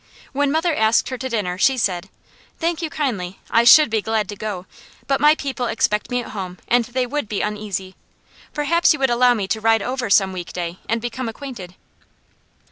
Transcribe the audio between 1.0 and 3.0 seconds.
her to dinner she said: "Thank you